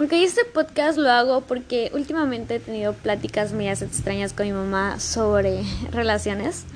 Ok, 0.00 0.12
este 0.12 0.44
podcast 0.44 0.96
lo 0.96 1.10
hago 1.10 1.40
porque 1.40 1.90
últimamente 1.92 2.54
he 2.54 2.60
tenido 2.60 2.92
pláticas 2.92 3.52
mías 3.52 3.82
extrañas 3.82 4.32
con 4.32 4.46
mi 4.46 4.52
mamá 4.52 5.00
sobre 5.00 5.64
relaciones 5.90 6.66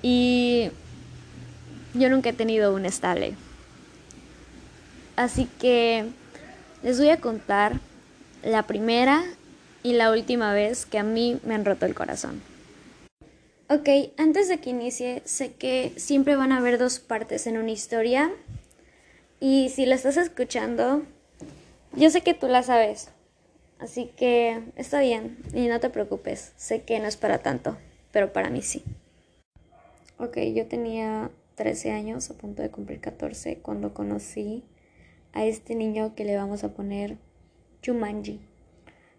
y 0.00 0.70
yo 1.92 2.08
nunca 2.08 2.30
he 2.30 2.32
tenido 2.32 2.74
un 2.74 2.86
estable. 2.86 3.34
Así 5.16 5.46
que 5.60 6.06
les 6.82 6.98
voy 6.98 7.10
a 7.10 7.20
contar 7.20 7.80
la 8.42 8.62
primera 8.62 9.22
y 9.82 9.92
la 9.92 10.10
última 10.10 10.54
vez 10.54 10.86
que 10.86 10.98
a 10.98 11.02
mí 11.02 11.38
me 11.44 11.54
han 11.54 11.66
roto 11.66 11.84
el 11.84 11.94
corazón. 11.94 12.40
Ok, 13.68 13.90
antes 14.16 14.48
de 14.48 14.58
que 14.58 14.70
inicie, 14.70 15.20
sé 15.26 15.52
que 15.52 15.92
siempre 15.98 16.34
van 16.34 16.52
a 16.52 16.58
haber 16.58 16.78
dos 16.78 16.98
partes 16.98 17.46
en 17.46 17.58
una 17.58 17.72
historia 17.72 18.32
y 19.38 19.68
si 19.68 19.84
la 19.84 19.96
estás 19.96 20.16
escuchando, 20.16 21.02
yo 21.96 22.10
sé 22.10 22.20
que 22.20 22.34
tú 22.34 22.46
la 22.48 22.62
sabes, 22.62 23.10
así 23.78 24.10
que 24.16 24.62
está 24.76 25.00
bien 25.00 25.38
y 25.54 25.66
no 25.66 25.80
te 25.80 25.90
preocupes, 25.90 26.52
sé 26.56 26.82
que 26.82 27.00
no 27.00 27.06
es 27.06 27.16
para 27.16 27.38
tanto, 27.38 27.76
pero 28.12 28.32
para 28.32 28.50
mí 28.50 28.62
sí. 28.62 28.84
Ok, 30.18 30.38
yo 30.54 30.66
tenía 30.66 31.30
13 31.56 31.92
años, 31.92 32.30
a 32.30 32.34
punto 32.34 32.62
de 32.62 32.70
cumplir 32.70 33.00
14, 33.00 33.58
cuando 33.58 33.94
conocí 33.94 34.64
a 35.32 35.44
este 35.44 35.74
niño 35.74 36.14
que 36.14 36.24
le 36.24 36.36
vamos 36.36 36.64
a 36.64 36.74
poner 36.74 37.18
Jumanji. 37.84 38.40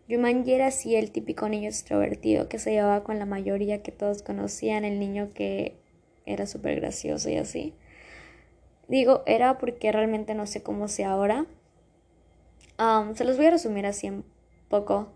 Jumanji 0.09 0.53
era 0.53 0.67
así 0.67 0.95
el 0.95 1.11
típico 1.11 1.49
niño 1.49 1.67
extrovertido 1.67 2.47
que 2.47 2.59
se 2.59 2.71
llevaba 2.71 3.03
con 3.03 3.19
la 3.19 3.25
mayoría 3.25 3.83
que 3.83 3.91
todos 3.91 4.21
conocían, 4.21 4.85
el 4.85 4.99
niño 4.99 5.31
que 5.33 5.75
era 6.25 6.45
súper 6.45 6.79
gracioso 6.79 7.29
y 7.29 7.37
así. 7.37 7.73
Digo, 8.87 9.23
era 9.25 9.57
porque 9.57 9.91
realmente 9.91 10.33
no 10.33 10.45
sé 10.45 10.63
cómo 10.63 10.87
sea 10.87 11.11
ahora, 11.11 11.45
se 13.15 13.23
los 13.23 13.37
voy 13.37 13.47
a 13.47 13.51
resumir 13.51 13.85
así 13.85 14.09
un 14.09 14.23
poco. 14.69 15.13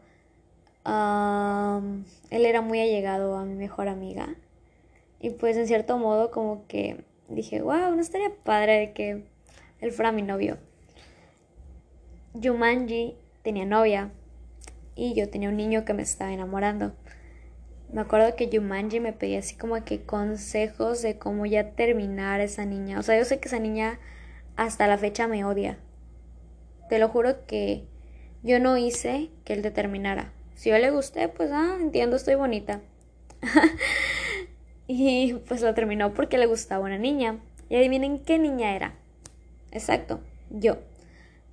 él 0.86 2.46
era 2.46 2.62
muy 2.62 2.80
allegado 2.80 3.38
a 3.38 3.46
mi 3.46 3.56
mejor 3.56 3.88
amiga. 3.88 4.36
Y 5.20 5.32
pues 5.32 5.56
en 5.58 5.68
cierto 5.68 5.98
modo 5.98 6.32
como 6.32 6.66
que 6.68 7.04
dije, 7.30 7.62
wow, 7.62 7.96
no 7.96 8.02
estaría 8.02 8.34
padre 8.44 8.80
de 8.80 8.94
que 8.94 9.24
él 9.80 9.92
fuera 9.92 10.12
mi 10.12 10.24
novio. 10.24 10.58
Yumanji 12.34 13.16
tenía 13.44 13.66
novia 13.66 14.12
y 14.96 15.14
yo 15.14 15.30
tenía 15.30 15.50
un 15.50 15.58
niño 15.58 15.86
que 15.86 15.94
me 15.94 16.02
estaba 16.02 16.32
enamorando. 16.32 16.94
Me 17.92 18.02
acuerdo 18.02 18.36
que 18.36 18.48
Yumanji 18.48 19.00
me 19.02 19.12
pedía 19.12 19.40
así 19.40 19.56
como 19.56 19.84
que 19.84 20.04
consejos 20.04 21.02
de 21.02 21.18
cómo 21.18 21.46
ya 21.46 21.72
terminar 21.72 22.40
esa 22.40 22.66
niña. 22.66 23.00
O 23.00 23.04
sea, 23.04 23.18
yo 23.18 23.26
sé 23.26 23.40
que 23.40 23.50
esa 23.50 23.60
niña 23.60 24.00
hasta 24.56 24.88
la 24.88 24.98
fecha 24.98 25.28
me 25.28 25.44
odia. 25.44 25.78
Te 26.92 27.00
lo 27.00 27.08
juro 27.08 27.46
que 27.46 27.86
yo 28.44 28.60
no 28.60 28.76
hice 28.76 29.30
que 29.46 29.54
él 29.54 29.62
determinara. 29.62 30.34
Si 30.56 30.72
yo 30.72 30.78
le 30.78 30.92
gusté, 30.92 31.30
pues 31.30 31.50
ah, 31.54 31.78
entiendo, 31.80 32.18
estoy 32.18 32.36
bonita. 32.36 32.82
y 34.88 35.36
pues 35.48 35.62
lo 35.62 35.74
terminó 35.74 36.14
porque 36.14 36.38
le 36.38 36.48
gustaba 36.48 36.84
una 36.84 36.98
niña. 36.98 37.40
Y 37.70 37.78
adivinen 37.78 38.20
qué 38.20 38.40
niña 38.40 38.76
era. 38.76 38.96
Exacto, 39.72 40.20
yo. 40.50 40.80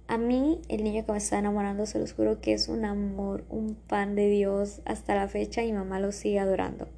A 0.09 0.19
mí, 0.19 0.61
el 0.69 0.83
niño 0.83 1.07
que 1.07 1.13
me 1.13 1.19
está 1.19 1.39
enamorando, 1.39 1.87
se 1.87 2.01
los 2.01 2.15
juro 2.15 2.41
que 2.41 2.53
es 2.53 2.67
un 2.67 2.85
amor, 2.85 3.45
un 3.49 3.77
pan 3.77 4.17
de 4.17 4.29
Dios. 4.29 4.81
Hasta 4.87 5.15
la 5.15 5.29
fecha 5.29 5.63
y 5.63 5.73
mamá 5.73 6.01
lo 6.01 6.11
sigue 6.11 6.41
adorando. 6.41 6.89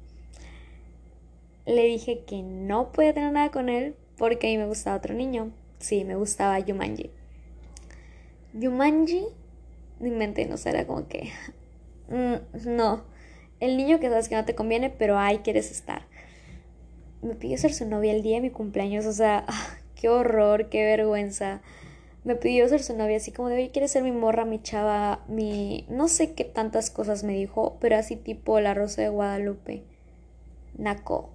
Le 1.67 1.83
dije 1.83 2.23
que 2.25 2.41
no 2.41 2.91
podía 2.91 3.13
tener 3.13 3.33
nada 3.33 3.51
con 3.51 3.69
él 3.69 3.93
porque 4.17 4.47
a 4.47 4.49
mí 4.49 4.57
me 4.57 4.65
gustaba 4.65 4.97
otro 4.97 5.13
niño. 5.13 5.51
Sí, 5.77 6.05
me 6.05 6.15
gustaba 6.15 6.57
Yumanji. 6.57 7.11
Yumanji, 8.53 9.25
mi 9.99 10.11
mente 10.11 10.45
no 10.45 10.57
será 10.57 10.85
como 10.85 11.07
que. 11.07 11.29
Mm, 12.09 12.75
no. 12.75 13.03
El 13.61 13.77
niño 13.77 13.99
que 13.99 14.09
sabes 14.09 14.27
que 14.27 14.35
no 14.35 14.43
te 14.43 14.55
conviene, 14.55 14.89
pero 14.89 15.17
ahí 15.17 15.37
quieres 15.39 15.71
estar. 15.71 16.07
Me 17.21 17.35
pidió 17.35 17.57
ser 17.57 17.73
su 17.73 17.87
novia 17.87 18.11
el 18.11 18.23
día 18.23 18.35
de 18.35 18.41
mi 18.41 18.49
cumpleaños, 18.49 19.05
o 19.05 19.13
sea, 19.13 19.45
qué 19.95 20.09
horror, 20.09 20.69
qué 20.69 20.83
vergüenza. 20.83 21.61
Me 22.23 22.35
pidió 22.35 22.67
ser 22.67 22.83
su 22.83 22.97
novia, 22.97 23.17
así 23.17 23.31
como 23.31 23.49
de, 23.49 23.55
oye, 23.55 23.71
¿quieres 23.71 23.91
ser 23.91 24.03
mi 24.03 24.11
morra, 24.11 24.45
mi 24.45 24.61
chava, 24.61 25.23
mi... 25.27 25.85
No 25.89 26.07
sé 26.07 26.33
qué 26.33 26.43
tantas 26.43 26.89
cosas 26.91 27.23
me 27.23 27.33
dijo, 27.33 27.77
pero 27.79 27.95
así 27.95 28.15
tipo 28.15 28.59
la 28.59 28.73
Rosa 28.73 29.01
de 29.01 29.09
Guadalupe. 29.09 29.83
Naco. 30.77 31.31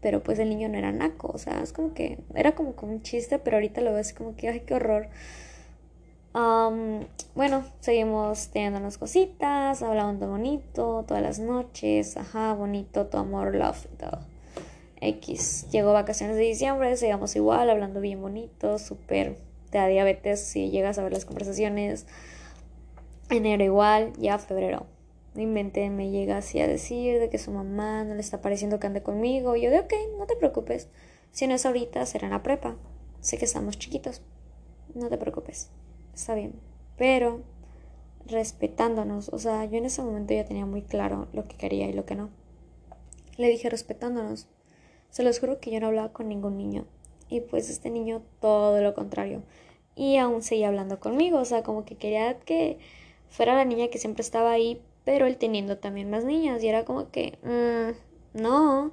Pero 0.00 0.22
pues 0.22 0.38
el 0.38 0.48
niño 0.50 0.68
no 0.68 0.76
era 0.76 0.92
naco, 0.92 1.28
o 1.28 1.38
sea, 1.38 1.62
es 1.62 1.72
como 1.72 1.94
que... 1.94 2.18
Era 2.34 2.54
como, 2.54 2.74
como 2.74 2.92
un 2.92 3.02
chiste, 3.02 3.38
pero 3.38 3.56
ahorita 3.56 3.80
lo 3.80 3.94
ves 3.94 4.12
como 4.12 4.34
que, 4.36 4.48
ay, 4.48 4.60
qué 4.66 4.74
horror 4.74 5.08
bueno, 7.34 7.64
seguimos 7.80 8.48
teniendo 8.48 8.78
unas 8.78 8.98
cositas, 8.98 9.82
hablando 9.82 10.28
bonito 10.28 11.02
todas 11.08 11.22
las 11.22 11.38
noches, 11.38 12.18
ajá, 12.18 12.52
bonito, 12.52 13.06
todo 13.06 13.22
amor, 13.22 13.54
love 13.54 13.86
y 13.94 13.96
todo. 13.96 14.20
X. 15.00 15.66
Llegó 15.70 15.94
vacaciones 15.94 16.36
de 16.36 16.42
diciembre, 16.42 16.94
seguimos 16.96 17.34
igual, 17.36 17.70
hablando 17.70 18.00
bien 18.02 18.20
bonito, 18.20 18.78
súper. 18.78 19.38
Te 19.70 19.78
da 19.78 19.86
diabetes 19.86 20.40
si 20.42 20.70
llegas 20.70 20.98
a 20.98 21.04
ver 21.04 21.12
las 21.12 21.24
conversaciones. 21.24 22.06
Enero 23.30 23.64
igual, 23.64 24.12
ya 24.18 24.38
febrero. 24.38 24.86
Mi 25.34 25.46
mente 25.46 25.88
me 25.88 26.10
llega 26.10 26.38
así 26.38 26.60
a 26.60 26.66
decir 26.66 27.18
de 27.18 27.30
que 27.30 27.38
su 27.38 27.50
mamá 27.50 28.04
no 28.04 28.14
le 28.14 28.20
está 28.20 28.42
pareciendo 28.42 28.78
que 28.78 28.86
ande 28.86 29.02
conmigo. 29.02 29.56
Y 29.56 29.62
yo 29.62 29.70
de 29.70 29.80
ok, 29.80 29.92
no 30.18 30.26
te 30.26 30.36
preocupes. 30.36 30.88
Si 31.32 31.46
no 31.46 31.54
es 31.54 31.64
ahorita, 31.64 32.04
será 32.04 32.26
en 32.26 32.32
la 32.32 32.42
prepa. 32.42 32.76
Sé 33.20 33.38
que 33.38 33.46
estamos 33.46 33.78
chiquitos. 33.78 34.22
No 34.94 35.08
te 35.08 35.18
preocupes 35.18 35.70
está 36.16 36.34
bien, 36.34 36.54
pero 36.96 37.42
respetándonos, 38.26 39.28
o 39.28 39.38
sea, 39.38 39.64
yo 39.66 39.78
en 39.78 39.84
ese 39.84 40.02
momento 40.02 40.34
ya 40.34 40.44
tenía 40.44 40.66
muy 40.66 40.82
claro 40.82 41.28
lo 41.32 41.46
que 41.46 41.56
quería 41.56 41.86
y 41.88 41.92
lo 41.92 42.04
que 42.04 42.16
no. 42.16 42.30
Le 43.36 43.48
dije 43.48 43.70
respetándonos. 43.70 44.48
Se 45.10 45.22
los 45.22 45.38
juro 45.38 45.60
que 45.60 45.70
yo 45.70 45.78
no 45.78 45.86
hablaba 45.86 46.12
con 46.12 46.28
ningún 46.28 46.56
niño. 46.56 46.86
Y 47.28 47.40
pues 47.40 47.70
este 47.70 47.90
niño 47.90 48.22
todo 48.40 48.80
lo 48.80 48.94
contrario. 48.94 49.42
Y 49.94 50.16
aún 50.16 50.42
seguía 50.42 50.68
hablando 50.68 51.00
conmigo, 51.00 51.38
o 51.38 51.44
sea, 51.44 51.62
como 51.62 51.84
que 51.84 51.96
quería 51.96 52.38
que 52.40 52.78
fuera 53.28 53.54
la 53.54 53.64
niña 53.64 53.88
que 53.88 53.98
siempre 53.98 54.22
estaba 54.22 54.52
ahí, 54.52 54.82
pero 55.04 55.26
él 55.26 55.36
teniendo 55.36 55.78
también 55.78 56.10
más 56.10 56.24
niñas. 56.24 56.62
Y 56.62 56.68
era 56.68 56.84
como 56.84 57.10
que, 57.10 57.38
mm, 57.42 58.40
no. 58.40 58.92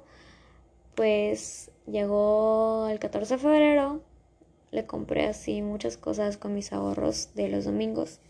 Pues 0.94 1.70
llegó 1.86 2.86
el 2.88 2.98
14 2.98 3.34
de 3.34 3.40
febrero, 3.40 4.02
le 4.74 4.86
compré 4.86 5.26
así 5.26 5.62
muchas 5.62 5.96
cosas 5.96 6.36
con 6.36 6.52
mis 6.52 6.72
ahorros 6.72 7.30
de 7.34 7.48
los 7.48 7.64
domingos. 7.64 8.20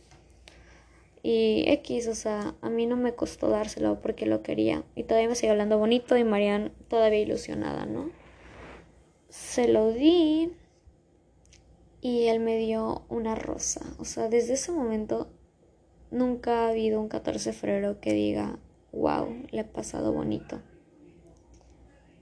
Y 1.22 1.64
X, 1.68 2.06
o 2.08 2.14
sea, 2.14 2.54
a 2.60 2.68
mí 2.68 2.84
no 2.84 2.96
me 2.96 3.14
costó 3.14 3.48
dárselo 3.48 4.02
porque 4.02 4.26
lo 4.26 4.42
quería. 4.42 4.84
Y 4.94 5.04
todavía 5.04 5.30
me 5.30 5.36
sigue 5.36 5.50
hablando 5.50 5.78
bonito 5.78 6.18
y 6.18 6.24
Marian 6.24 6.70
todavía 6.88 7.20
ilusionada, 7.20 7.86
¿no? 7.86 8.10
Se 9.30 9.66
lo 9.68 9.90
di 9.90 10.52
y 12.02 12.26
él 12.26 12.40
me 12.40 12.58
dio 12.58 13.06
una 13.08 13.34
rosa. 13.34 13.80
O 13.98 14.04
sea, 14.04 14.28
desde 14.28 14.52
ese 14.52 14.70
momento 14.70 15.30
nunca 16.10 16.66
ha 16.66 16.68
habido 16.68 17.00
un 17.00 17.08
14 17.08 17.50
de 17.50 17.56
febrero 17.56 18.00
que 18.00 18.12
diga, 18.12 18.58
wow, 18.92 19.34
le 19.50 19.60
ha 19.60 19.72
pasado 19.72 20.12
bonito. 20.12 20.60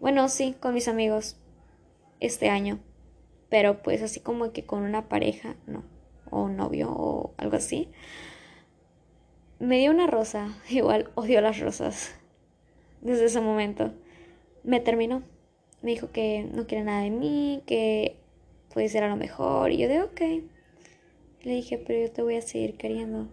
Bueno, 0.00 0.28
sí, 0.28 0.54
con 0.60 0.74
mis 0.74 0.86
amigos 0.86 1.36
este 2.20 2.48
año 2.48 2.78
pero 3.52 3.82
pues 3.82 4.00
así 4.00 4.18
como 4.18 4.50
que 4.54 4.64
con 4.64 4.82
una 4.82 5.10
pareja, 5.10 5.56
no, 5.66 5.84
o 6.30 6.44
un 6.44 6.56
novio 6.56 6.90
o 6.90 7.34
algo 7.36 7.56
así. 7.56 7.90
Me 9.58 9.78
dio 9.78 9.90
una 9.90 10.06
rosa, 10.06 10.56
igual 10.70 11.10
odio 11.16 11.42
las 11.42 11.60
rosas 11.60 12.14
desde 13.02 13.26
ese 13.26 13.42
momento. 13.42 13.92
Me 14.64 14.80
terminó. 14.80 15.22
Me 15.82 15.90
dijo 15.90 16.10
que 16.12 16.48
no 16.50 16.66
quiere 16.66 16.84
nada 16.84 17.02
de 17.02 17.10
mí, 17.10 17.62
que 17.66 18.16
puede 18.72 18.88
ser 18.88 19.04
a 19.04 19.10
lo 19.10 19.16
mejor. 19.16 19.70
Y 19.70 19.76
yo 19.76 19.88
de 19.88 20.00
ok. 20.00 20.20
Le 21.42 21.52
dije, 21.52 21.76
pero 21.76 22.00
yo 22.00 22.10
te 22.10 22.22
voy 22.22 22.36
a 22.36 22.40
seguir 22.40 22.78
queriendo. 22.78 23.28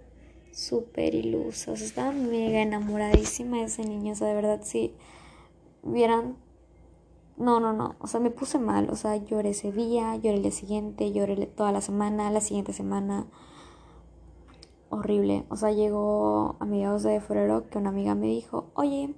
Súper 0.52 1.16
ilusa. 1.16 1.72
O 1.72 1.78
sea, 1.78 1.88
estaba 1.88 2.12
mega 2.12 2.62
enamoradísima 2.62 3.60
de 3.60 3.64
ese 3.64 3.86
niño. 3.86 4.12
O 4.12 4.16
sea, 4.18 4.28
de 4.28 4.36
verdad, 4.36 4.60
si 4.64 4.92
vieran 5.82 6.36
no, 7.40 7.62
no, 7.62 7.72
no. 7.72 7.96
O 8.00 8.08
sea, 8.08 8.20
me 8.20 8.32
puse 8.32 8.60
mal. 8.60 8.90
O 8.90 8.96
sea, 8.96 9.16
lloré 9.16 9.52
ese 9.52 9.72
día, 9.72 10.16
lloré 10.18 10.36
el 10.36 10.42
día 10.44 10.52
siguiente, 10.52 11.12
lloré 11.14 11.48
toda 11.48 11.72
la 11.72 11.82
semana, 11.82 12.30
la 12.32 12.42
siguiente 12.42 12.74
semana. 12.74 13.28
Horrible. 14.90 15.46
O 15.50 15.56
sea, 15.56 15.72
llegó 15.72 16.58
a 16.60 16.66
mediados 16.66 17.04
de 17.04 17.22
febrero 17.22 17.70
que 17.70 17.78
una 17.78 17.90
amiga 17.90 18.14
me 18.14 18.28
dijo, 18.28 18.72
oye, 18.74 19.16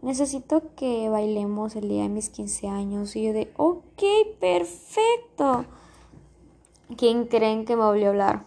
necesito 0.00 0.74
que 0.74 1.10
bailemos 1.10 1.76
el 1.76 1.88
día 1.88 2.04
de 2.04 2.08
mis 2.08 2.30
15 2.30 2.68
años. 2.68 3.14
Y 3.16 3.24
yo 3.24 3.32
de, 3.34 3.52
ok, 3.56 4.02
perfecto. 4.40 5.66
¿Quién 6.96 7.26
creen 7.26 7.66
que 7.66 7.76
me 7.76 7.84
volvió 7.84 8.06
a 8.06 8.10
hablar? 8.10 8.44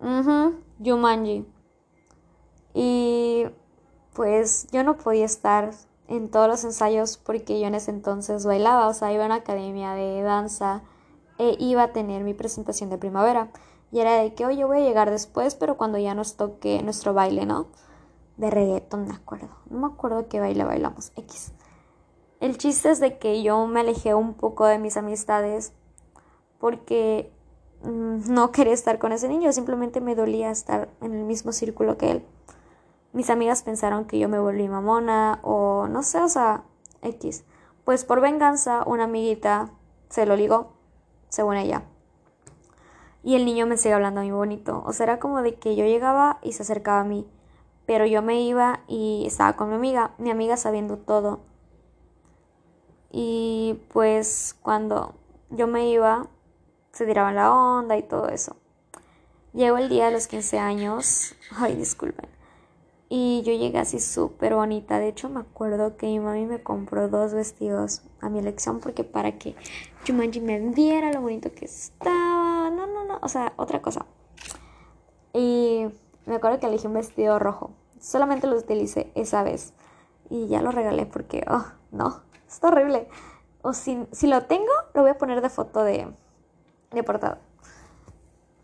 Uh 0.00 0.54
Yumanji. 0.80 1.46
Y 2.74 3.44
pues 4.12 4.66
yo 4.72 4.82
no 4.82 4.96
podía 4.96 5.24
estar 5.24 5.70
en 6.08 6.30
todos 6.30 6.48
los 6.48 6.64
ensayos 6.64 7.16
porque 7.16 7.60
yo 7.60 7.66
en 7.66 7.74
ese 7.74 7.90
entonces 7.90 8.44
bailaba, 8.44 8.88
o 8.88 8.94
sea, 8.94 9.12
iba 9.12 9.24
a 9.24 9.26
una 9.26 9.36
academia 9.36 9.92
de 9.92 10.22
danza 10.22 10.82
e 11.38 11.56
iba 11.58 11.82
a 11.82 11.92
tener 11.92 12.24
mi 12.24 12.34
presentación 12.34 12.90
de 12.90 12.98
primavera. 12.98 13.50
Y 13.90 14.00
era 14.00 14.16
de 14.16 14.34
que, 14.34 14.44
oye, 14.44 14.64
voy 14.64 14.78
a 14.78 14.80
llegar 14.80 15.10
después, 15.10 15.54
pero 15.54 15.76
cuando 15.76 15.98
ya 15.98 16.14
nos 16.14 16.36
toque 16.36 16.82
nuestro 16.82 17.14
baile, 17.14 17.46
¿no? 17.46 17.68
De 18.36 18.50
reggaeton, 18.50 19.06
me 19.06 19.14
acuerdo. 19.14 19.50
No 19.70 19.78
me 19.78 19.86
acuerdo 19.86 20.28
qué 20.28 20.40
baile 20.40 20.64
bailamos. 20.64 21.12
X. 21.16 21.52
El 22.40 22.58
chiste 22.58 22.90
es 22.90 23.00
de 23.00 23.18
que 23.18 23.42
yo 23.42 23.66
me 23.66 23.80
alejé 23.80 24.14
un 24.14 24.34
poco 24.34 24.66
de 24.66 24.78
mis 24.78 24.96
amistades 24.96 25.72
porque 26.58 27.32
mm, 27.82 28.32
no 28.32 28.50
quería 28.50 28.74
estar 28.74 28.98
con 28.98 29.12
ese 29.12 29.28
niño, 29.28 29.52
simplemente 29.52 30.00
me 30.00 30.14
dolía 30.14 30.50
estar 30.50 30.88
en 31.00 31.14
el 31.14 31.24
mismo 31.24 31.52
círculo 31.52 31.96
que 31.96 32.10
él. 32.10 32.24
Mis 33.14 33.30
amigas 33.30 33.62
pensaron 33.62 34.06
que 34.06 34.18
yo 34.18 34.28
me 34.28 34.40
volví 34.40 34.68
mamona 34.68 35.38
o 35.42 35.86
no 35.86 36.02
sé, 36.02 36.18
o 36.18 36.28
sea, 36.28 36.64
X. 37.00 37.44
Pues 37.84 38.04
por 38.04 38.20
venganza, 38.20 38.82
una 38.86 39.04
amiguita 39.04 39.70
se 40.08 40.26
lo 40.26 40.34
ligó, 40.34 40.72
según 41.28 41.54
ella. 41.56 41.84
Y 43.22 43.36
el 43.36 43.44
niño 43.44 43.66
me 43.68 43.76
sigue 43.76 43.94
hablando 43.94 44.20
mí 44.20 44.32
bonito. 44.32 44.82
O 44.84 44.92
sea, 44.92 45.04
era 45.04 45.20
como 45.20 45.42
de 45.42 45.54
que 45.54 45.76
yo 45.76 45.84
llegaba 45.84 46.38
y 46.42 46.54
se 46.54 46.62
acercaba 46.64 47.02
a 47.02 47.04
mí. 47.04 47.24
Pero 47.86 48.04
yo 48.04 48.20
me 48.20 48.42
iba 48.42 48.80
y 48.88 49.24
estaba 49.28 49.52
con 49.54 49.68
mi 49.68 49.76
amiga, 49.76 50.10
mi 50.18 50.32
amiga 50.32 50.56
sabiendo 50.56 50.98
todo. 50.98 51.38
Y 53.12 53.80
pues 53.92 54.56
cuando 54.60 55.14
yo 55.50 55.68
me 55.68 55.88
iba, 55.88 56.26
se 56.90 57.06
tiraban 57.06 57.36
la 57.36 57.52
onda 57.54 57.96
y 57.96 58.02
todo 58.02 58.28
eso. 58.28 58.56
Llegó 59.52 59.78
el 59.78 59.88
día 59.88 60.06
de 60.06 60.10
los 60.10 60.26
15 60.26 60.58
años. 60.58 61.36
Ay, 61.56 61.76
disculpen. 61.76 62.28
Y 63.16 63.42
yo 63.42 63.52
llegué 63.52 63.78
así 63.78 64.00
súper 64.00 64.56
bonita. 64.56 64.98
De 64.98 65.06
hecho, 65.06 65.28
me 65.28 65.38
acuerdo 65.38 65.96
que 65.96 66.06
mi 66.06 66.18
mami 66.18 66.46
me 66.46 66.64
compró 66.64 67.08
dos 67.08 67.32
vestidos 67.32 68.02
a 68.20 68.28
mi 68.28 68.40
elección 68.40 68.80
porque 68.80 69.04
para 69.04 69.38
que 69.38 69.54
Jumanji 70.04 70.40
me 70.40 70.58
viera 70.58 71.12
lo 71.12 71.20
bonito 71.20 71.52
que 71.52 71.64
estaba. 71.64 72.70
No, 72.70 72.88
no, 72.88 73.04
no. 73.04 73.20
O 73.22 73.28
sea, 73.28 73.52
otra 73.54 73.80
cosa. 73.80 74.04
Y 75.32 75.86
me 76.26 76.34
acuerdo 76.34 76.58
que 76.58 76.66
elegí 76.66 76.88
un 76.88 76.94
vestido 76.94 77.38
rojo. 77.38 77.70
Solamente 78.00 78.48
lo 78.48 78.56
utilicé 78.56 79.12
esa 79.14 79.44
vez. 79.44 79.74
Y 80.28 80.48
ya 80.48 80.60
lo 80.60 80.72
regalé 80.72 81.06
porque, 81.06 81.44
oh, 81.48 81.66
no, 81.92 82.20
está 82.48 82.66
horrible. 82.66 83.06
O 83.62 83.74
si, 83.74 84.08
si 84.10 84.26
lo 84.26 84.46
tengo, 84.46 84.72
lo 84.92 85.02
voy 85.02 85.12
a 85.12 85.18
poner 85.18 85.40
de 85.40 85.50
foto 85.50 85.84
de, 85.84 86.12
de 86.90 87.02
portada. 87.04 87.38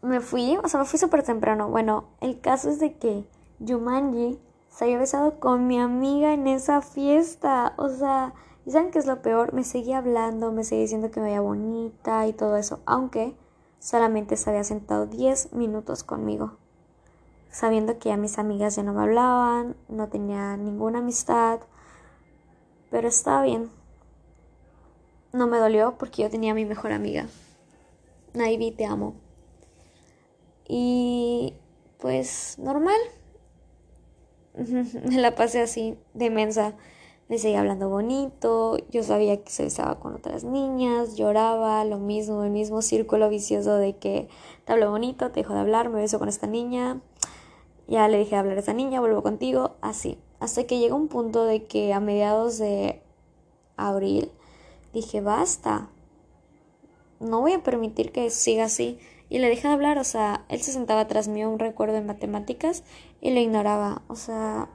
Me 0.02 0.18
fui, 0.18 0.58
o 0.60 0.66
sea, 0.66 0.80
me 0.80 0.86
fui 0.86 0.98
súper 0.98 1.22
temprano. 1.22 1.68
Bueno, 1.68 2.08
el 2.20 2.40
caso 2.40 2.68
es 2.68 2.80
de 2.80 2.94
que 2.94 3.24
Yumanji 3.60 4.40
se 4.70 4.84
había 4.84 4.98
besado 4.98 5.38
con 5.38 5.66
mi 5.66 5.78
amiga 5.78 6.32
en 6.32 6.46
esa 6.46 6.80
fiesta. 6.80 7.74
O 7.76 7.90
sea, 7.90 8.32
¿y 8.64 8.70
saben 8.70 8.90
qué 8.90 8.98
es 8.98 9.06
lo 9.06 9.20
peor? 9.20 9.52
Me 9.52 9.64
seguía 9.64 9.98
hablando, 9.98 10.50
me 10.50 10.64
seguía 10.64 10.82
diciendo 10.82 11.10
que 11.10 11.20
me 11.20 11.26
veía 11.26 11.40
bonita 11.40 12.26
y 12.26 12.32
todo 12.32 12.56
eso, 12.56 12.80
aunque 12.86 13.34
solamente 13.78 14.36
se 14.36 14.48
había 14.48 14.64
sentado 14.64 15.06
10 15.06 15.52
minutos 15.52 16.04
conmigo. 16.04 16.56
Sabiendo 17.50 17.98
que 17.98 18.08
ya 18.08 18.16
mis 18.16 18.38
amigas 18.38 18.76
ya 18.76 18.82
no 18.82 18.94
me 18.94 19.02
hablaban, 19.02 19.76
no 19.88 20.08
tenía 20.08 20.56
ninguna 20.56 21.00
amistad, 21.00 21.60
pero 22.90 23.08
estaba 23.08 23.42
bien. 23.42 23.70
No 25.32 25.46
me 25.46 25.58
dolió 25.58 25.96
porque 25.98 26.22
yo 26.22 26.30
tenía 26.30 26.52
a 26.52 26.54
mi 26.54 26.64
mejor 26.64 26.92
amiga. 26.92 27.26
Naivi, 28.34 28.70
te 28.70 28.86
amo. 28.86 29.14
Y 30.66 31.54
pues 31.98 32.56
normal. 32.58 32.98
Me 34.68 35.16
la 35.20 35.34
pasé 35.34 35.60
así 35.60 35.96
de 36.14 36.30
mensa. 36.30 36.74
Me 37.28 37.38
seguía 37.38 37.60
hablando 37.60 37.88
bonito, 37.88 38.76
yo 38.90 39.04
sabía 39.04 39.40
que 39.40 39.52
se 39.52 39.62
besaba 39.62 40.00
con 40.00 40.16
otras 40.16 40.42
niñas, 40.42 41.14
lloraba, 41.14 41.84
lo 41.84 41.98
mismo, 41.98 42.42
el 42.42 42.50
mismo 42.50 42.82
círculo 42.82 43.28
vicioso 43.28 43.76
de 43.76 43.96
que 43.96 44.28
te 44.64 44.72
hablo 44.72 44.90
bonito, 44.90 45.30
te 45.30 45.40
dejo 45.40 45.54
de 45.54 45.60
hablar, 45.60 45.90
me 45.90 46.00
beso 46.00 46.18
con 46.18 46.28
esta 46.28 46.48
niña, 46.48 47.00
ya 47.86 48.08
le 48.08 48.18
dejé 48.18 48.30
de 48.30 48.36
hablar 48.38 48.56
a 48.56 48.60
esa 48.60 48.72
niña, 48.72 48.98
vuelvo 48.98 49.22
contigo, 49.22 49.76
así. 49.80 50.18
Hasta 50.40 50.64
que 50.64 50.80
llega 50.80 50.96
un 50.96 51.06
punto 51.06 51.44
de 51.44 51.66
que 51.66 51.92
a 51.92 52.00
mediados 52.00 52.58
de 52.58 53.00
abril 53.76 54.32
dije, 54.92 55.20
basta, 55.20 55.88
no 57.20 57.42
voy 57.42 57.52
a 57.52 57.62
permitir 57.62 58.10
que 58.10 58.28
siga 58.30 58.64
así. 58.64 58.98
Y 59.30 59.38
le 59.38 59.48
dejé 59.48 59.68
de 59.68 59.74
hablar, 59.74 59.96
o 59.96 60.04
sea, 60.04 60.44
él 60.48 60.60
se 60.60 60.72
sentaba 60.72 61.02
atrás 61.02 61.28
mío, 61.28 61.48
un 61.48 61.60
recuerdo 61.60 61.94
de 61.94 62.02
matemáticas, 62.02 62.82
y 63.20 63.30
lo 63.30 63.40
ignoraba. 63.40 64.02
O 64.08 64.16
sea, 64.16 64.68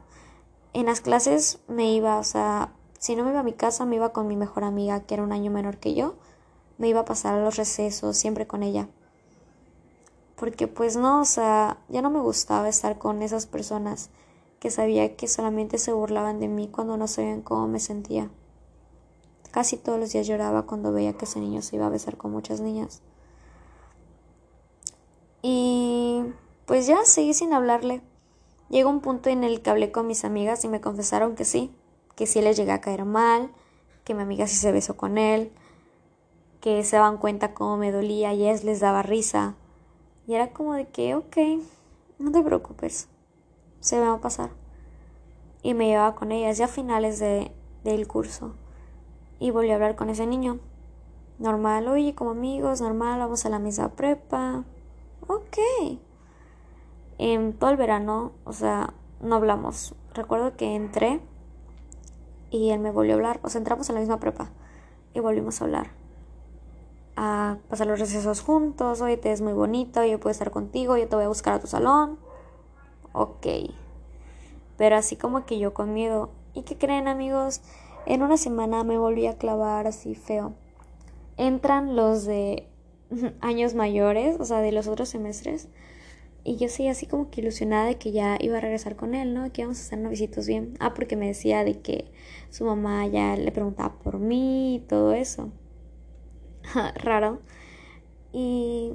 en 0.73 0.85
las 0.87 1.01
clases 1.01 1.59
me 1.67 1.93
iba, 1.93 2.17
o 2.17 2.23
sea, 2.23 2.73
si 2.97 3.15
no 3.15 3.23
me 3.23 3.31
iba 3.31 3.41
a 3.41 3.43
mi 3.43 3.53
casa, 3.53 3.85
me 3.85 3.97
iba 3.97 4.13
con 4.13 4.27
mi 4.27 4.37
mejor 4.37 4.63
amiga, 4.63 5.01
que 5.01 5.13
era 5.13 5.23
un 5.23 5.33
año 5.33 5.51
menor 5.51 5.77
que 5.77 5.93
yo. 5.93 6.15
Me 6.77 6.87
iba 6.87 7.01
a 7.01 7.05
pasar 7.05 7.35
a 7.35 7.43
los 7.43 7.57
recesos, 7.57 8.17
siempre 8.17 8.47
con 8.47 8.63
ella. 8.63 8.87
Porque 10.37 10.67
pues 10.67 10.95
no, 10.95 11.21
o 11.21 11.25
sea, 11.25 11.77
ya 11.89 12.01
no 12.01 12.09
me 12.09 12.19
gustaba 12.19 12.67
estar 12.67 12.97
con 12.97 13.21
esas 13.21 13.45
personas 13.45 14.09
que 14.59 14.71
sabía 14.71 15.15
que 15.15 15.27
solamente 15.27 15.77
se 15.77 15.91
burlaban 15.91 16.39
de 16.39 16.47
mí 16.47 16.69
cuando 16.69 16.97
no 16.97 17.07
sabían 17.07 17.41
cómo 17.41 17.67
me 17.67 17.79
sentía. 17.79 18.29
Casi 19.51 19.77
todos 19.77 19.99
los 19.99 20.11
días 20.11 20.27
lloraba 20.27 20.63
cuando 20.63 20.91
veía 20.91 21.13
que 21.13 21.25
ese 21.25 21.39
niño 21.39 21.61
se 21.61 21.75
iba 21.75 21.85
a 21.85 21.89
besar 21.89 22.17
con 22.17 22.31
muchas 22.31 22.61
niñas. 22.61 23.01
Y 25.47 26.23
pues 26.65 26.87
ya 26.87 27.05
seguí 27.05 27.35
sin 27.35 27.53
hablarle. 27.53 28.01
Llegó 28.67 28.89
un 28.89 28.99
punto 28.99 29.29
en 29.29 29.43
el 29.43 29.61
que 29.61 29.69
hablé 29.69 29.91
con 29.91 30.07
mis 30.07 30.25
amigas 30.25 30.65
y 30.65 30.67
me 30.67 30.81
confesaron 30.81 31.35
que 31.35 31.45
sí, 31.45 31.71
que 32.15 32.25
sí 32.25 32.41
les 32.41 32.57
llegué 32.57 32.71
a 32.71 32.81
caer 32.81 33.05
mal, 33.05 33.51
que 34.03 34.15
mi 34.15 34.23
amiga 34.23 34.47
sí 34.47 34.55
se 34.55 34.71
besó 34.71 34.97
con 34.97 35.19
él, 35.19 35.51
que 36.61 36.83
se 36.83 36.95
daban 36.95 37.19
cuenta 37.19 37.53
cómo 37.53 37.77
me 37.77 37.91
dolía 37.91 38.33
y 38.33 38.47
es 38.47 38.63
les 38.63 38.79
daba 38.79 39.03
risa. 39.03 39.53
Y 40.25 40.33
era 40.33 40.51
como 40.51 40.73
de 40.73 40.87
que, 40.87 41.13
ok, 41.13 41.37
no 42.17 42.31
te 42.31 42.41
preocupes, 42.41 43.07
se 43.81 43.99
va 43.99 44.13
a 44.13 44.21
pasar. 44.21 44.49
Y 45.61 45.75
me 45.75 45.85
llevaba 45.85 46.15
con 46.15 46.31
ellas 46.31 46.57
ya 46.57 46.65
a 46.65 46.69
finales 46.69 47.19
de, 47.19 47.51
del 47.83 48.07
curso. 48.07 48.55
Y 49.37 49.51
volví 49.51 49.69
a 49.69 49.75
hablar 49.75 49.95
con 49.95 50.09
ese 50.09 50.25
niño. 50.25 50.57
Normal, 51.37 51.87
oye, 51.87 52.15
como 52.15 52.31
amigos, 52.31 52.81
normal, 52.81 53.19
vamos 53.19 53.45
a 53.45 53.49
la 53.49 53.59
misma 53.59 53.89
prepa. 53.89 54.65
Ok 55.27 55.57
en 57.17 57.53
todo 57.53 57.69
el 57.69 57.77
verano, 57.77 58.33
o 58.43 58.53
sea, 58.53 58.93
no 59.21 59.35
hablamos. 59.35 59.95
Recuerdo 60.13 60.55
que 60.55 60.75
entré 60.75 61.21
y 62.49 62.71
él 62.71 62.79
me 62.79 62.91
volvió 62.91 63.13
a 63.13 63.15
hablar, 63.15 63.39
o 63.43 63.49
sea, 63.49 63.59
entramos 63.59 63.89
en 63.89 63.95
la 63.95 64.01
misma 64.01 64.19
prepa 64.19 64.49
y 65.13 65.19
volvimos 65.19 65.61
a 65.61 65.65
hablar. 65.65 65.91
A 67.15 67.57
pasar 67.69 67.87
los 67.87 67.99
recesos 67.99 68.41
juntos, 68.41 69.01
oye, 69.01 69.17
te 69.17 69.31
es 69.31 69.41
muy 69.41 69.53
bonito, 69.53 70.03
yo 70.03 70.19
puedo 70.19 70.31
estar 70.31 70.51
contigo, 70.51 70.97
yo 70.97 71.07
te 71.07 71.15
voy 71.15 71.25
a 71.25 71.29
buscar 71.29 71.53
a 71.53 71.59
tu 71.59 71.67
salón. 71.67 72.19
Ok. 73.13 73.47
Pero 74.77 74.97
así 74.97 75.15
como 75.15 75.45
que 75.45 75.57
yo 75.57 75.73
con 75.73 75.93
miedo. 75.93 76.31
¿Y 76.53 76.63
qué 76.63 76.77
creen 76.77 77.07
amigos? 77.07 77.61
En 78.05 78.21
una 78.21 78.35
semana 78.35 78.83
me 78.83 78.97
volví 78.97 79.27
a 79.27 79.37
clavar 79.37 79.87
así 79.87 80.15
feo. 80.15 80.55
Entran 81.37 81.95
los 81.95 82.25
de 82.25 82.67
años 83.41 83.73
mayores, 83.75 84.37
o 84.39 84.45
sea, 84.45 84.61
de 84.61 84.71
los 84.71 84.87
otros 84.87 85.09
semestres 85.09 85.69
y 86.47 86.57
yo 86.57 86.69
sí, 86.69 86.87
así 86.87 87.07
como 87.07 87.31
que 87.31 87.41
ilusionada 87.41 87.87
de 87.87 87.95
que 87.95 88.11
ya 88.11 88.37
iba 88.39 88.59
a 88.59 88.61
regresar 88.61 88.95
con 88.95 89.15
él, 89.15 89.33
¿no? 89.33 89.51
Que 89.51 89.61
íbamos 89.61 89.79
a 89.79 89.81
hacer 89.81 89.97
novicitos 89.97 90.45
bien. 90.45 90.75
Ah, 90.79 90.93
porque 90.93 91.15
me 91.15 91.25
decía 91.25 91.63
de 91.63 91.81
que 91.81 92.05
su 92.51 92.65
mamá 92.65 93.07
ya 93.07 93.35
le 93.35 93.51
preguntaba 93.51 93.97
por 93.97 94.19
mí 94.19 94.75
y 94.75 94.79
todo 94.79 95.13
eso. 95.13 95.51
Raro. 97.03 97.39
Y, 98.31 98.93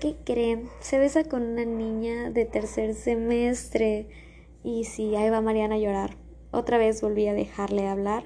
¿qué 0.00 0.16
creen? 0.24 0.68
Se 0.80 0.98
besa 0.98 1.22
con 1.22 1.42
una 1.42 1.64
niña 1.64 2.30
de 2.30 2.44
tercer 2.44 2.94
semestre. 2.94 4.08
Y 4.64 4.82
sí, 4.82 5.14
ahí 5.14 5.30
va 5.30 5.40
Mariana 5.40 5.76
a 5.76 5.78
llorar. 5.78 6.16
Otra 6.50 6.76
vez 6.76 7.00
volví 7.02 7.28
a 7.28 7.34
dejarle 7.34 7.86
hablar. 7.86 8.24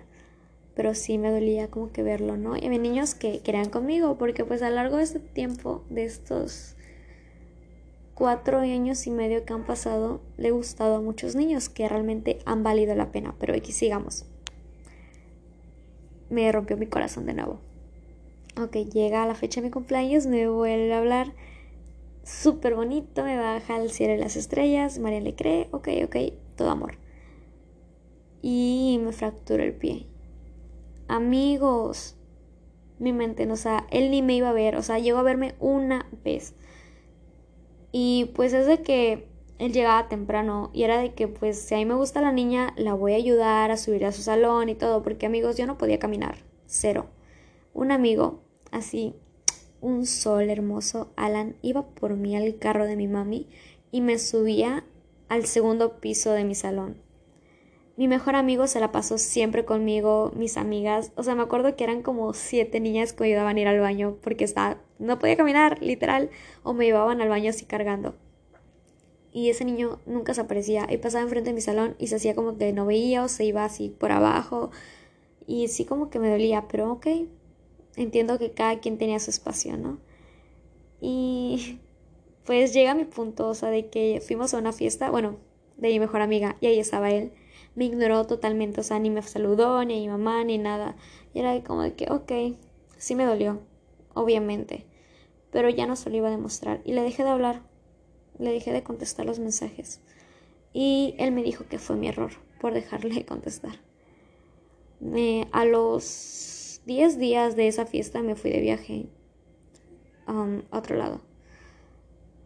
Pero 0.75 0.95
sí 0.95 1.19
me 1.19 1.31
dolía 1.31 1.69
como 1.69 1.93
que 1.93 2.02
verlo, 2.02 2.37
¿no? 2.37 2.57
Y 2.57 2.66
había 2.66 2.78
niños 2.78 3.14
que 3.14 3.40
querían 3.40 3.71
conmigo. 3.71 4.19
Porque 4.19 4.45
pues 4.45 4.62
a 4.62 4.71
lo 4.71 4.76
largo 4.76 4.97
de 4.97 5.04
este 5.04 5.21
tiempo, 5.21 5.85
de 5.88 6.04
estos 6.04 6.76
cuatro 8.14 8.59
años 8.59 9.07
y 9.07 9.11
medio 9.11 9.45
que 9.45 9.52
han 9.52 9.64
pasado 9.64 10.21
le 10.37 10.49
he 10.49 10.52
gustado 10.52 10.97
a 10.97 11.00
muchos 11.00 11.35
niños 11.35 11.69
que 11.69 11.88
realmente 11.88 12.38
han 12.45 12.62
valido 12.62 12.95
la 12.95 13.12
pena. 13.12 13.35
Pero 13.38 13.54
aquí 13.54 13.73
sigamos. 13.73 14.26
Me 16.31 16.50
rompió 16.50 16.76
mi 16.76 16.87
corazón 16.87 17.26
de 17.26 17.35
nuevo. 17.35 17.61
Ok, 18.61 18.76
llega 18.93 19.26
la 19.26 19.35
fecha 19.35 19.61
de 19.61 19.66
mi 19.66 19.71
cumpleaños, 19.73 20.26
me 20.26 20.49
vuelve 20.49 20.95
a 20.95 20.99
hablar. 20.99 21.33
Súper 22.23 22.75
bonito, 22.75 23.25
me 23.25 23.37
baja 23.37 23.76
al 23.76 23.90
cielo 23.90 24.14
de 24.14 24.21
las 24.21 24.37
estrellas. 24.37 24.99
María 24.99 25.21
le 25.21 25.35
cree, 25.35 25.69
ok, 25.73 25.88
ok, 26.04 26.16
todo 26.57 26.71
amor. 26.71 26.97
Y 28.43 29.00
me 29.04 29.12
fracturó 29.12 29.62
el 29.62 29.75
pie. 29.75 30.07
Amigos, 31.09 32.17
mi 32.99 33.13
mente, 33.13 33.51
o 33.51 33.57
sea, 33.57 33.87
él 33.91 34.11
ni 34.11 34.23
me 34.23 34.35
iba 34.35 34.51
a 34.51 34.53
ver, 34.53 34.77
o 34.77 34.83
sea, 34.83 34.99
llegó 34.99 35.19
a 35.19 35.23
verme 35.23 35.55
una 35.61 36.09
vez. 36.25 36.55
Y 37.93 38.33
pues 38.35 38.53
es 38.53 38.67
de 38.67 38.83
que 38.83 39.29
él 39.59 39.73
llegaba 39.73 40.09
temprano 40.09 40.71
y 40.73 40.83
era 40.83 40.99
de 40.99 41.15
que 41.15 41.29
pues 41.29 41.61
si 41.61 41.75
a 41.75 41.79
mí 41.79 41.85
me 41.85 41.95
gusta 41.95 42.21
la 42.21 42.33
niña, 42.33 42.73
la 42.77 42.95
voy 42.95 43.13
a 43.13 43.17
ayudar 43.17 43.71
a 43.71 43.77
subir 43.77 44.05
a 44.05 44.13
su 44.13 44.23
salón 44.23 44.69
y 44.69 44.75
todo, 44.75 45.03
porque 45.03 45.27
amigos, 45.27 45.57
yo 45.57 45.67
no 45.67 45.79
podía 45.79 45.99
caminar, 45.99 46.39
cero. 46.67 47.07
Un 47.73 47.93
amigo, 47.93 48.41
así, 48.71 49.15
un 49.81 50.07
sol 50.07 50.51
hermoso, 50.51 51.13
Alan 51.17 51.57
iba 51.63 51.87
por 51.87 52.17
mí 52.17 52.37
al 52.37 52.59
carro 52.59 52.87
de 52.87 52.97
mi 52.97 53.07
mami 53.07 53.49
y 53.91 54.01
me 54.01 54.19
subía 54.19 54.85
al 55.29 55.47
segundo 55.47 56.01
piso 56.01 56.33
de 56.33 56.45
mi 56.45 56.55
salón. 56.55 56.97
Mi 57.97 58.09
mejor 58.09 58.35
amigo 58.35 58.67
se 58.67 58.81
la 58.81 58.91
pasó 58.91 59.19
siempre 59.19 59.65
conmigo, 59.65 60.33
mis 60.35 60.57
amigas, 60.57 61.13
o 61.15 61.23
sea, 61.23 61.37
me 61.37 61.43
acuerdo 61.43 61.77
que 61.77 61.85
eran 61.85 62.03
como 62.03 62.33
siete 62.35 62.81
niñas 62.81 63.13
que 63.13 63.23
me 63.23 63.29
ayudaban 63.29 63.57
a 63.57 63.61
ir 63.61 63.69
al 63.69 63.79
baño 63.79 64.17
porque 64.21 64.43
estaba, 64.43 64.79
no 64.99 65.21
podía 65.21 65.37
caminar, 65.37 65.81
literal, 65.81 66.31
o 66.65 66.73
me 66.75 66.87
llevaban 66.87 67.21
al 67.21 67.29
baño 67.29 67.51
así 67.51 67.67
cargando. 67.67 68.17
Y 69.33 69.49
ese 69.51 69.65
niño 69.65 70.01
nunca 70.07 70.35
se 70.35 70.41
aparecía 70.41 70.89
y 70.91 70.97
pasaba 70.97 71.23
enfrente 71.23 71.51
de 71.51 71.55
mi 71.55 71.61
salón 71.61 71.95
y 71.99 72.09
se 72.09 72.17
hacía 72.17 72.35
como 72.35 72.59
que 72.59 72.73
no 72.73 72.85
veía 72.85 73.23
o 73.23 73.29
se 73.29 73.45
iba 73.45 73.65
así 73.65 73.91
por 73.91 74.11
abajo 74.11 74.71
y 75.47 75.69
sí 75.69 75.85
como 75.85 76.11
que 76.11 76.19
me 76.19 76.31
dolía, 76.31 76.67
pero 76.69 76.91
ok, 76.91 77.07
entiendo 77.97 78.39
que 78.41 78.51
cada 78.53 78.81
quien 78.81 78.99
tenía 78.99 79.21
su 79.21 79.31
espacio, 79.31 79.77
¿no? 79.77 79.99
Y 81.01 81.79
pues 82.45 82.73
llega 82.75 82.97
mi 82.97 83.05
punto, 83.05 83.49
o 83.49 83.55
sea, 83.55 83.71
de 83.71 83.89
que 83.89 84.21
fuimos 84.27 84.53
a 84.53 84.59
una 84.59 84.73
fiesta, 84.73 85.11
bueno, 85.13 85.37
de 85.77 85.89
mi 85.91 86.01
mejor 86.01 86.23
amiga 86.23 86.57
y 86.61 86.67
ahí 86.67 86.81
estaba 86.81 87.13
él 87.13 87.33
me 87.75 87.87
ignoró 87.87 88.26
totalmente, 88.26 88.81
o 88.81 88.85
sea, 88.85 88.99
ni 88.99 89.11
me 89.11 89.23
saludó, 89.23 89.85
ni 89.85 89.95
a 89.95 90.00
mi 90.00 90.09
mamá, 90.09 90.45
ni 90.45 90.59
nada. 90.59 90.97
Y 91.33 91.40
era 91.40 91.62
como 91.64 91.83
de 91.83 91.95
que, 91.95 92.07
ok, 92.11 92.57
sí 92.97 93.14
me 93.14 93.25
dolió, 93.25 93.61
obviamente, 94.14 94.87
pero 95.50 95.69
ya 95.69 95.87
no 95.87 95.97
se 95.97 96.11
lo 96.11 96.16
iba 96.16 96.28
a 96.28 96.33
demostrar. 96.33 96.81
Y 96.85 96.93
le 96.93 97.02
dejé 97.02 97.25
de 97.25 97.31
hablar, 97.31 97.62
le 98.38 98.50
dejé 98.50 98.73
de 98.73 98.83
contestar 98.83 99.26
los 99.26 99.38
mensajes. 99.38 100.00
Y 100.73 101.14
él 101.19 101.33
me 101.33 101.43
dijo 101.43 101.66
que 101.69 101.78
fue 101.78 101.97
mi 101.97 102.09
error 102.09 102.33
por 102.61 102.75
dejarle 102.75 103.14
de 103.14 103.25
contestar. 103.25 103.81
A 105.52 105.64
los 105.64 106.81
10 106.87 107.19
días 107.19 107.57
de 107.57 107.69
esa 107.69 107.87
fiesta 107.87 108.23
me 108.23 108.37
fui 108.37 108.50
de 108.50 108.61
viaje 108.61 109.07
um, 110.26 110.62
a 110.71 110.78
otro 110.78 110.97
lado. 110.97 111.21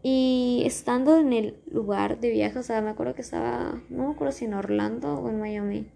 Y 0.01 0.63
estando 0.65 1.17
en 1.17 1.33
el 1.33 1.57
lugar 1.69 2.19
de 2.19 2.31
viaje, 2.31 2.59
o 2.59 2.63
sea, 2.63 2.81
me 2.81 2.89
acuerdo 2.89 3.15
que 3.15 3.21
estaba, 3.21 3.81
no 3.89 4.07
me 4.07 4.13
acuerdo 4.13 4.31
si 4.31 4.45
en 4.45 4.53
Orlando 4.53 5.19
o 5.19 5.29
en 5.29 5.39
Miami, 5.39 5.87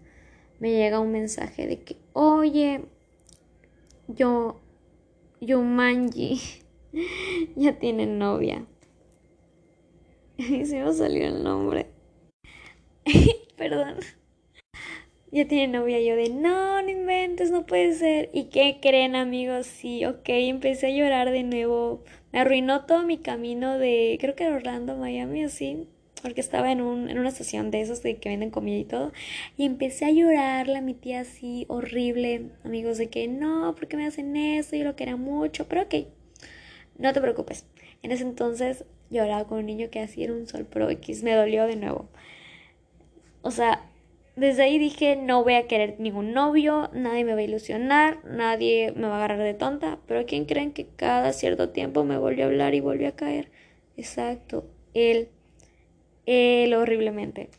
me 0.60 0.70
llega 0.72 1.00
un 1.00 1.12
mensaje 1.12 1.66
de 1.66 1.82
que, 1.82 1.96
oye, 2.12 2.84
yo, 4.08 4.60
Yumanji, 5.40 6.40
ya 7.56 7.78
tiene 7.78 8.06
novia. 8.06 8.66
Y 10.36 10.66
se 10.66 10.82
me 10.82 10.92
salió 10.92 11.26
el 11.28 11.44
nombre. 11.44 11.86
Perdón. 13.56 13.98
Ya 15.34 15.46
tiene 15.46 15.78
novia. 15.78 16.00
Yo 16.00 16.16
de, 16.16 16.30
no, 16.30 16.80
no 16.80 16.88
inventes, 16.88 17.50
no 17.50 17.66
puede 17.66 17.92
ser. 17.92 18.30
¿Y 18.32 18.44
qué 18.44 18.78
creen, 18.80 19.16
amigos? 19.16 19.66
Sí, 19.66 20.06
ok, 20.06 20.28
empecé 20.28 20.86
a 20.86 20.90
llorar 20.90 21.30
de 21.30 21.42
nuevo 21.42 22.02
me 22.34 22.40
arruinó 22.40 22.84
todo 22.84 23.04
mi 23.04 23.18
camino 23.18 23.78
de, 23.78 24.18
creo 24.20 24.34
que 24.34 24.42
era 24.42 24.56
Orlando, 24.56 24.96
Miami, 24.96 25.44
así, 25.44 25.86
porque 26.20 26.40
estaba 26.40 26.72
en, 26.72 26.80
un, 26.80 27.08
en 27.08 27.20
una 27.20 27.28
estación 27.28 27.70
de 27.70 27.80
esos 27.80 28.02
de 28.02 28.16
que 28.16 28.28
venden 28.28 28.50
comida 28.50 28.76
y 28.76 28.84
todo, 28.84 29.12
y 29.56 29.64
empecé 29.64 30.06
a 30.06 30.10
llorarle 30.10 30.78
a 30.78 30.80
mi 30.80 30.94
tía 30.94 31.20
así, 31.20 31.64
horrible, 31.68 32.50
amigos, 32.64 32.98
de 32.98 33.08
que 33.08 33.28
no, 33.28 33.72
¿por 33.76 33.86
qué 33.86 33.96
me 33.96 34.04
hacen 34.04 34.34
eso? 34.34 34.74
Yo 34.74 34.82
lo 34.82 34.96
quería 34.96 35.14
mucho, 35.14 35.68
pero 35.68 35.82
ok, 35.82 35.94
no 36.98 37.12
te 37.12 37.20
preocupes. 37.20 37.66
En 38.02 38.10
ese 38.10 38.24
entonces 38.24 38.84
lloraba 39.10 39.46
con 39.46 39.58
un 39.58 39.66
niño 39.66 39.88
que 39.90 40.00
así 40.00 40.24
era 40.24 40.32
un 40.32 40.48
sol 40.48 40.64
pro 40.64 40.90
X, 40.90 41.22
me 41.22 41.34
dolió 41.34 41.68
de 41.68 41.76
nuevo. 41.76 42.08
O 43.42 43.52
sea, 43.52 43.88
desde 44.36 44.64
ahí 44.64 44.78
dije, 44.78 45.16
no 45.16 45.44
voy 45.44 45.54
a 45.54 45.66
querer 45.68 45.96
ningún 45.98 46.32
novio, 46.32 46.90
nadie 46.92 47.24
me 47.24 47.34
va 47.34 47.40
a 47.40 47.44
ilusionar, 47.44 48.24
nadie 48.24 48.92
me 48.96 49.06
va 49.06 49.14
a 49.14 49.16
agarrar 49.18 49.38
de 49.38 49.54
tonta, 49.54 49.98
pero 50.06 50.26
¿quién 50.26 50.44
creen 50.44 50.72
que 50.72 50.86
cada 50.86 51.32
cierto 51.32 51.70
tiempo 51.70 52.04
me 52.04 52.18
volvió 52.18 52.44
a 52.44 52.48
hablar 52.48 52.74
y 52.74 52.80
volvió 52.80 53.08
a 53.08 53.12
caer? 53.12 53.50
Exacto, 53.96 54.66
él, 54.92 55.28
él 56.26 56.74
horriblemente. 56.74 57.50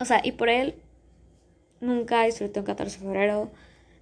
O 0.00 0.04
sea, 0.04 0.20
y 0.24 0.32
por 0.32 0.48
él 0.48 0.74
nunca 1.80 2.24
disfruté 2.24 2.60
un 2.60 2.66
14 2.66 2.98
de 2.98 3.04
febrero, 3.04 3.50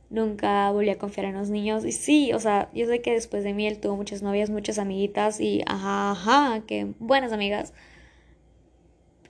nunca 0.09 0.71
volví 0.71 0.91
a 0.91 0.99
confiar 0.99 1.27
en 1.27 1.35
los 1.35 1.51
niños. 1.51 1.85
Y 1.85 1.93
sí, 1.93 2.33
o 2.33 2.41
sea, 2.41 2.71
yo 2.75 2.87
sé 2.87 3.03
que 3.03 3.13
después 3.13 3.45
de 3.45 3.53
mí 3.53 3.67
él 3.67 3.79
tuvo 3.79 3.97
muchas 3.97 4.23
novias, 4.23 4.51
muchas 4.51 4.79
amiguitas 4.79 5.41
y 5.41 5.63
ajá, 5.67 6.13
ajá, 6.13 6.63
que 6.67 6.95
buenas 6.99 7.33
amigas. 7.33 7.73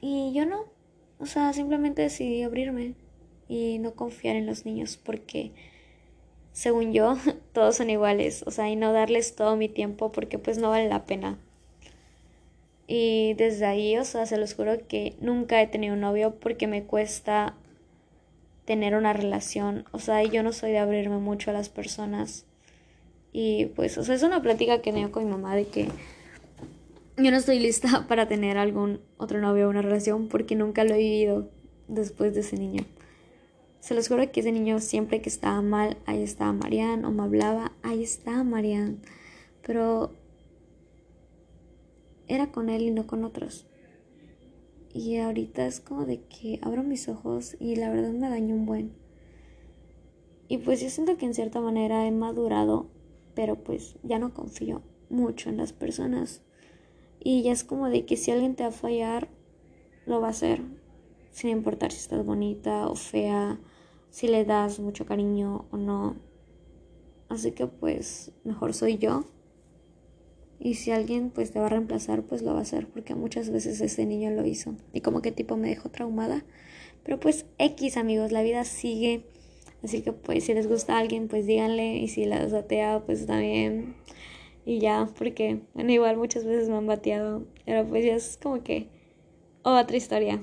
Y 0.00 0.32
yo 0.32 0.46
no, 0.46 0.64
o 1.20 1.26
sea, 1.26 1.52
simplemente 1.52 2.02
decidí 2.02 2.42
abrirme 2.42 2.94
y 3.48 3.78
no 3.78 3.94
confiar 3.94 4.36
en 4.36 4.46
los 4.46 4.64
niños 4.64 4.96
porque, 4.96 5.52
según 6.52 6.92
yo, 6.92 7.16
todos 7.52 7.76
son 7.76 7.90
iguales. 7.90 8.42
O 8.46 8.50
sea, 8.50 8.70
y 8.70 8.76
no 8.76 8.92
darles 8.92 9.36
todo 9.36 9.56
mi 9.56 9.68
tiempo 9.68 10.12
porque 10.12 10.38
pues 10.38 10.58
no 10.58 10.70
vale 10.70 10.88
la 10.88 11.04
pena. 11.04 11.38
Y 12.86 13.34
desde 13.34 13.66
ahí, 13.66 13.96
o 13.98 14.04
sea, 14.04 14.26
se 14.26 14.36
los 14.36 14.54
juro 14.54 14.86
que 14.88 15.14
nunca 15.20 15.62
he 15.62 15.66
tenido 15.66 15.94
un 15.94 16.00
novio 16.00 16.34
porque 16.40 16.66
me 16.66 16.84
cuesta 16.84 17.54
tener 18.64 18.96
una 18.96 19.12
relación. 19.12 19.84
O 19.92 19.98
sea, 19.98 20.24
yo 20.24 20.42
no 20.42 20.52
soy 20.52 20.72
de 20.72 20.78
abrirme 20.78 21.18
mucho 21.18 21.50
a 21.50 21.54
las 21.54 21.68
personas. 21.68 22.46
Y 23.32 23.66
pues, 23.66 23.96
o 23.98 24.04
sea, 24.04 24.14
es 24.14 24.22
una 24.22 24.42
plática 24.42 24.82
que 24.82 24.92
tengo 24.92 25.12
con 25.12 25.24
mi 25.24 25.30
mamá 25.30 25.54
de 25.54 25.66
que 25.66 25.88
yo 27.22 27.30
no 27.30 27.36
estoy 27.36 27.58
lista 27.58 28.04
para 28.08 28.28
tener 28.28 28.58
algún 28.58 29.00
otro 29.16 29.40
novio 29.40 29.66
o 29.66 29.70
una 29.70 29.82
relación 29.82 30.28
porque 30.28 30.56
nunca 30.56 30.84
lo 30.84 30.94
he 30.94 30.98
vivido 30.98 31.50
después 31.88 32.34
de 32.34 32.40
ese 32.40 32.56
niño. 32.56 32.84
Se 33.80 33.94
los 33.94 34.08
juro 34.08 34.30
que 34.30 34.40
ese 34.40 34.52
niño 34.52 34.78
siempre 34.80 35.22
que 35.22 35.30
estaba 35.30 35.62
mal, 35.62 35.96
ahí 36.04 36.22
estaba 36.22 36.52
Marianne, 36.52 37.06
o 37.06 37.10
me 37.10 37.22
hablaba, 37.22 37.72
ahí 37.82 38.02
estaba 38.02 38.44
Marianne. 38.44 38.98
Pero 39.66 40.12
era 42.28 42.52
con 42.52 42.68
él 42.68 42.82
y 42.82 42.90
no 42.90 43.06
con 43.06 43.24
otros. 43.24 43.66
Y 44.92 45.16
ahorita 45.16 45.66
es 45.66 45.80
como 45.80 46.04
de 46.04 46.22
que 46.24 46.58
abro 46.62 46.82
mis 46.82 47.08
ojos 47.08 47.56
y 47.58 47.76
la 47.76 47.90
verdad 47.90 48.12
me 48.12 48.28
daño 48.28 48.54
un 48.54 48.66
buen. 48.66 48.92
Y 50.48 50.58
pues 50.58 50.80
yo 50.80 50.90
siento 50.90 51.16
que 51.16 51.26
en 51.26 51.34
cierta 51.34 51.60
manera 51.60 52.06
he 52.06 52.10
madurado, 52.10 52.90
pero 53.34 53.62
pues 53.62 53.96
ya 54.02 54.18
no 54.18 54.34
confío 54.34 54.82
mucho 55.08 55.48
en 55.48 55.56
las 55.56 55.72
personas. 55.72 56.42
Y 57.20 57.42
ya 57.42 57.52
es 57.52 57.64
como 57.64 57.88
de 57.88 58.06
que 58.06 58.16
si 58.16 58.30
alguien 58.30 58.56
te 58.56 58.62
va 58.62 58.70
a 58.70 58.72
fallar, 58.72 59.28
lo 60.06 60.20
va 60.20 60.28
a 60.28 60.30
hacer. 60.30 60.62
Sin 61.30 61.50
importar 61.50 61.92
si 61.92 61.98
estás 61.98 62.24
bonita 62.24 62.88
o 62.88 62.96
fea, 62.96 63.60
si 64.10 64.26
le 64.26 64.44
das 64.44 64.80
mucho 64.80 65.06
cariño 65.06 65.66
o 65.70 65.76
no. 65.76 66.16
Así 67.28 67.52
que 67.52 67.66
pues 67.66 68.32
mejor 68.42 68.74
soy 68.74 68.98
yo. 68.98 69.24
Y 70.58 70.74
si 70.74 70.90
alguien 70.90 71.30
pues 71.30 71.52
te 71.52 71.60
va 71.60 71.66
a 71.66 71.70
reemplazar, 71.70 72.22
pues 72.22 72.42
lo 72.42 72.52
va 72.52 72.58
a 72.58 72.62
hacer. 72.62 72.88
Porque 72.88 73.14
muchas 73.14 73.50
veces 73.50 73.80
ese 73.80 74.06
niño 74.06 74.30
lo 74.30 74.44
hizo. 74.46 74.74
Y 74.92 75.00
como 75.00 75.22
que 75.22 75.30
tipo 75.30 75.56
me 75.56 75.68
dejó 75.68 75.90
traumada. 75.90 76.44
Pero 77.04 77.20
pues 77.20 77.46
X 77.58 77.96
amigos, 77.96 78.32
la 78.32 78.42
vida 78.42 78.64
sigue. 78.64 79.24
Así 79.82 80.02
que 80.02 80.12
pues 80.12 80.44
si 80.44 80.54
les 80.54 80.66
gusta 80.66 80.96
a 80.96 80.98
alguien, 80.98 81.28
pues 81.28 81.46
díganle. 81.46 81.98
Y 81.98 82.08
si 82.08 82.24
la 82.24 82.42
desatea, 82.42 83.04
pues 83.06 83.26
también 83.26 83.94
y 84.64 84.78
ya, 84.80 85.08
porque, 85.18 85.60
bueno, 85.74 85.92
igual 85.92 86.16
muchas 86.16 86.44
veces 86.44 86.68
me 86.68 86.76
han 86.76 86.86
bateado, 86.86 87.44
pero 87.64 87.86
pues 87.86 88.04
ya 88.04 88.14
es 88.14 88.38
como 88.42 88.62
que 88.62 88.88
otra 89.62 89.96
historia. 89.96 90.40